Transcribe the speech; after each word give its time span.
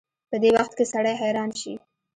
په 0.29 0.35
دې 0.41 0.49
وخت 0.57 0.73
کې 0.77 0.85
سړی 0.93 1.13
حيران 1.21 1.49
شي. 1.59 1.73